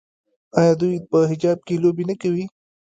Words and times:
آیا 0.59 0.73
دوی 0.81 0.95
په 1.11 1.19
حجاب 1.31 1.57
کې 1.67 1.81
لوبې 1.83 2.03
نه 2.09 2.15
کوي؟ 2.21 2.45